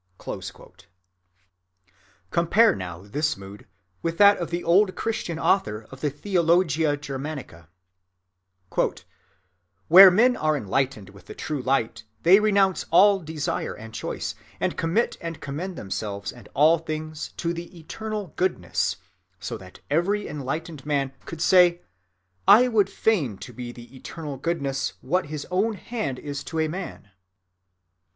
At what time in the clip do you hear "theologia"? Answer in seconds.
6.09-6.97